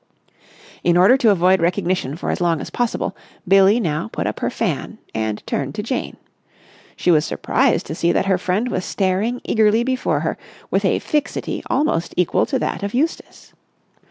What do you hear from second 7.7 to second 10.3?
to see that her friend was staring eagerly before